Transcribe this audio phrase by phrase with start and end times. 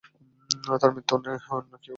[0.73, 1.57] তার মৃত্যু অন্য কেউ
[1.65, 1.89] ঘটিয়েছে।